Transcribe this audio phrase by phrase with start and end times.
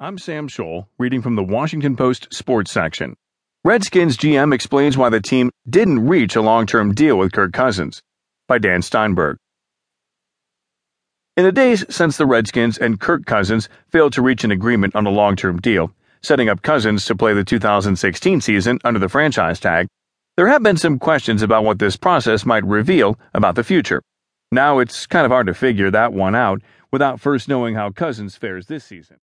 [0.00, 3.16] I'm Sam Scholl, reading from the Washington Post sports section.
[3.64, 8.00] Redskins GM explains why the team didn't reach a long term deal with Kirk Cousins
[8.46, 9.38] by Dan Steinberg.
[11.36, 15.04] In the days since the Redskins and Kirk Cousins failed to reach an agreement on
[15.04, 15.90] a long term deal,
[16.22, 19.88] setting up Cousins to play the 2016 season under the franchise tag,
[20.36, 24.00] there have been some questions about what this process might reveal about the future.
[24.52, 26.62] Now it's kind of hard to figure that one out
[26.92, 29.18] without first knowing how Cousins fares this season.